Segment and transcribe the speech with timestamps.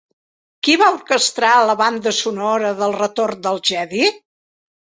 [0.67, 4.05] Qui va orquestrar la banda sonora d'El retorn del Jedi?